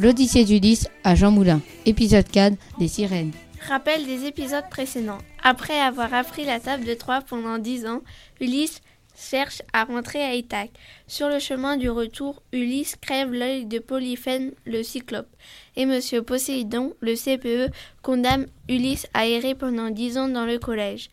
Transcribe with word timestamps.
L'Odyssée 0.00 0.46
d'Ulysse 0.46 0.88
à 1.04 1.14
Jean 1.14 1.30
Moulin, 1.30 1.60
épisode 1.84 2.26
4 2.26 2.56
des 2.78 2.88
sirènes. 2.88 3.32
Rappel 3.68 4.06
des 4.06 4.24
épisodes 4.24 4.64
précédents. 4.70 5.18
Après 5.42 5.78
avoir 5.78 6.14
appris 6.14 6.46
la 6.46 6.58
table 6.58 6.86
de 6.86 6.94
Troie 6.94 7.20
pendant 7.20 7.58
dix 7.58 7.84
ans, 7.84 8.00
Ulysse 8.40 8.80
cherche 9.14 9.60
à 9.74 9.84
rentrer 9.84 10.22
à 10.22 10.34
Ithaque. 10.34 10.70
Sur 11.06 11.28
le 11.28 11.38
chemin 11.38 11.76
du 11.76 11.90
retour, 11.90 12.42
Ulysse 12.54 12.96
crève 12.96 13.30
l'œil 13.30 13.66
de 13.66 13.78
Polyphène 13.78 14.52
le 14.64 14.82
cyclope. 14.82 15.28
Et 15.76 15.84
Monsieur 15.84 16.22
Poséidon, 16.22 16.94
le 17.00 17.14
CPE, 17.14 17.70
condamne 18.00 18.46
Ulysse 18.70 19.06
à 19.12 19.26
errer 19.26 19.54
pendant 19.54 19.90
dix 19.90 20.16
ans 20.16 20.28
dans 20.28 20.46
le 20.46 20.58
collège. 20.58 21.10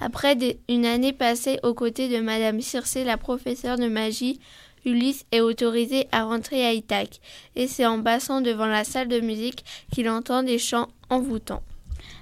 Après 0.00 0.36
une 0.68 0.86
année 0.86 1.12
passée 1.12 1.60
aux 1.62 1.74
côtés 1.74 2.08
de 2.08 2.20
Madame 2.20 2.60
Circé, 2.60 3.04
la 3.04 3.16
professeure 3.16 3.78
de 3.78 3.86
magie, 3.86 4.40
Ulysse 4.84 5.24
est 5.32 5.40
autorisé 5.40 6.08
à 6.12 6.24
rentrer 6.24 6.64
à 6.64 6.72
Ithaque, 6.72 7.20
et 7.56 7.66
c'est 7.66 7.86
en 7.86 8.02
passant 8.02 8.40
devant 8.40 8.66
la 8.66 8.84
salle 8.84 9.08
de 9.08 9.20
musique 9.20 9.64
qu'il 9.92 10.08
entend 10.08 10.42
des 10.42 10.58
chants 10.58 10.88
envoûtants. 11.10 11.62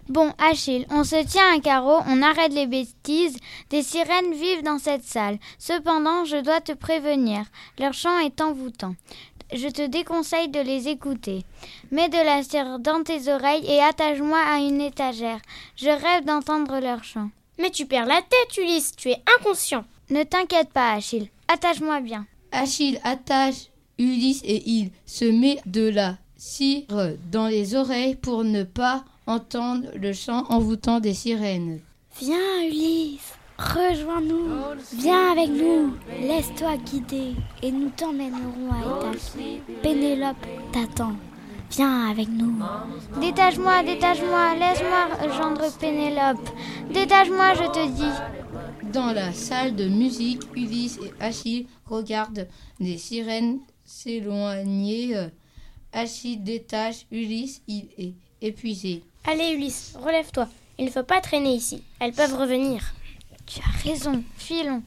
Bon, 0.09 0.33
Achille, 0.39 0.87
on 0.91 1.05
se 1.05 1.25
tient 1.25 1.55
à 1.55 1.61
carreau, 1.61 2.03
on 2.07 2.23
arrête 2.23 2.53
les 2.53 2.67
bêtises. 2.67 3.39
Des 3.71 3.83
sirènes 3.83 4.35
vivent 4.35 4.63
dans 4.63 4.79
cette 4.79 5.05
salle. 5.05 5.39
Cependant, 5.59 6.25
je 6.25 6.39
dois 6.39 6.61
te 6.61 6.73
prévenir, 6.73 7.45
leur 7.79 7.93
chant 7.93 8.19
est 8.19 8.41
envoûtant. 8.41 8.95
Je 9.55 9.69
te 9.69 9.87
déconseille 9.87 10.49
de 10.49 10.61
les 10.61 10.89
écouter. 10.89 11.45
Mets 11.91 12.09
de 12.09 12.17
la 12.17 12.43
cire 12.43 12.79
dans 12.79 13.03
tes 13.03 13.31
oreilles 13.31 13.67
et 13.71 13.81
attache-moi 13.81 14.39
à 14.39 14.59
une 14.59 14.81
étagère. 14.81 15.41
Je 15.77 15.89
rêve 15.89 16.25
d'entendre 16.25 16.81
leur 16.81 17.05
chant. 17.05 17.29
Mais 17.59 17.71
tu 17.71 17.87
perds 17.87 18.07
la 18.07 18.23
tête, 18.23 18.57
Ulysse, 18.57 18.97
tu 18.97 19.11
es 19.11 19.23
inconscient. 19.39 19.85
Ne 20.11 20.23
t'inquiète 20.25 20.73
pas, 20.73 20.93
Achille, 20.93 21.29
attache-moi 21.49 22.01
bien. 22.01 22.27
Achille 22.53 23.01
attache 23.03 23.69
Ulysse 23.99 24.43
et 24.45 24.63
il 24.69 24.91
se 25.07 25.25
met 25.25 25.59
de 25.67 25.89
la 25.89 26.17
cire 26.37 26.85
dans 27.31 27.47
les 27.47 27.75
oreilles 27.75 28.17
pour 28.17 28.45
ne 28.45 28.63
pas 28.63 29.05
entendre 29.27 29.87
le 29.95 30.13
chant 30.13 30.45
envoûtant 30.49 31.01
des 31.01 31.15
sirènes. 31.15 31.81
Viens, 32.21 32.63
Ulysse, 32.67 33.35
rejoins-nous. 33.59 34.49
Viens 34.99 35.33
avec 35.33 35.49
nous. 35.49 35.95
Laisse-toi 36.21 36.77
guider 36.79 37.33
et 37.63 37.71
nous 37.71 37.91
t'emmènerons 37.91 38.71
à 38.71 38.81
Ithaque. 38.81 39.83
Pénélope 39.83 40.47
t'attend. 40.73 41.13
Viens 41.71 42.11
avec 42.11 42.29
nous. 42.29 42.55
Détache-moi, 43.21 43.83
détache-moi, 43.83 44.55
laisse-moi 44.57 45.33
gendre 45.39 45.73
Pénélope. 45.79 46.51
Détache-moi, 46.93 47.55
je 47.55 47.71
te 47.71 47.89
dis. 47.89 48.42
Dans 48.93 49.13
la 49.13 49.33
salle 49.33 49.75
de 49.75 49.87
musique, 49.87 50.43
Ulysse 50.55 50.99
et 51.03 51.13
Achille 51.19 51.67
regardent 51.87 52.47
des 52.79 52.99
sirènes 52.99 53.61
s'éloigner. 53.87 55.29
Achille 55.95 56.37
détache 56.37 57.07
Ulysse, 57.11 57.63
il 57.69 57.89
est 57.97 58.13
épuisé. 58.43 59.03
Allez 59.25 59.53
Ulysse, 59.55 59.95
relève-toi. 59.99 60.47
Il 60.79 60.85
ne 60.85 60.91
faut 60.91 61.05
pas 61.05 61.23
traîner 61.23 61.55
ici. 61.55 61.83
Elles 62.01 62.13
peuvent 62.13 62.39
revenir. 62.39 62.93
Tu 63.47 63.61
as 63.61 63.89
raison, 63.89 64.23
filons. 64.37 64.83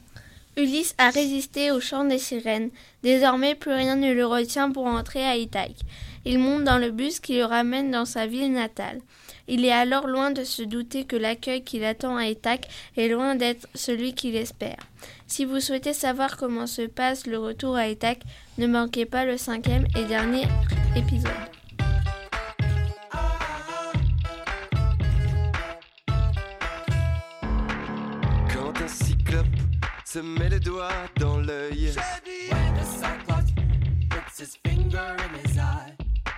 Ulysse 0.56 0.94
a 0.96 1.10
résisté 1.10 1.70
au 1.70 1.80
chant 1.80 2.04
des 2.04 2.18
sirènes. 2.18 2.70
Désormais, 3.02 3.54
plus 3.54 3.72
rien 3.72 3.96
ne 3.96 4.12
le 4.12 4.24
retient 4.24 4.70
pour 4.70 4.86
entrer 4.86 5.22
à 5.22 5.36
Ithaque. 5.36 5.80
Il 6.24 6.38
monte 6.38 6.64
dans 6.64 6.78
le 6.78 6.90
bus 6.90 7.20
qui 7.20 7.36
le 7.36 7.44
ramène 7.44 7.90
dans 7.90 8.06
sa 8.06 8.26
ville 8.26 8.52
natale. 8.52 9.00
Il 9.48 9.64
est 9.64 9.72
alors 9.72 10.08
loin 10.08 10.30
de 10.30 10.44
se 10.44 10.62
douter 10.62 11.04
que 11.04 11.14
l'accueil 11.14 11.62
qui 11.62 11.78
l'attend 11.78 12.16
à 12.16 12.26
Ithaque 12.26 12.68
est 12.96 13.08
loin 13.08 13.34
d'être 13.34 13.68
celui 13.74 14.14
qu'il 14.14 14.34
espère. 14.34 14.78
Si 15.26 15.44
vous 15.44 15.60
souhaitez 15.60 15.92
savoir 15.92 16.36
comment 16.36 16.66
se 16.66 16.82
passe 16.82 17.26
le 17.26 17.38
retour 17.38 17.76
à 17.76 17.88
Ithaque, 17.88 18.22
ne 18.58 18.66
manquez 18.66 19.04
pas 19.04 19.24
le 19.24 19.36
cinquième 19.36 19.86
et 19.96 20.04
dernier 20.04 20.46
épisode. 20.96 21.32
Se 30.16 30.20
met 30.22 30.48
les 30.48 30.60
doigts 30.60 30.88
dans 31.20 31.36
l'œil. 31.36 31.92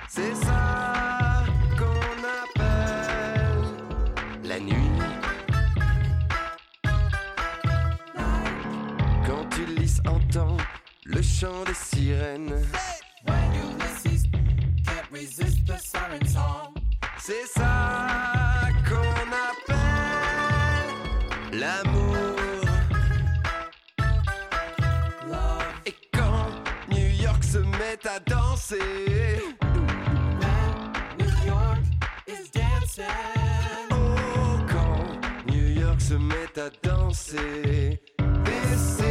C'est 0.09 0.35
ça 0.35 1.45
qu'on 1.79 2.19
appelle 2.43 3.63
la 4.43 4.59
nuit. 4.59 4.99
Quand 9.25 9.59
Ulysse 9.59 10.01
entend 10.09 10.57
le 11.05 11.23
chant 11.23 11.63
des 11.65 11.75
sirènes. 11.75 12.61
C'est 17.21 17.47
ça 17.47 17.78
à 27.57 28.19
danser. 28.21 28.77
New 31.19 31.47
York 31.47 31.79
is 32.27 32.51
dancing. 32.51 33.05
Oh, 33.91 34.61
quand 34.69 35.47
New 35.47 35.81
York 35.81 36.01
se 36.01 36.15
met 36.15 36.59
à 36.59 36.69
danser. 36.83 38.01
This 38.45 39.01
is 39.01 39.08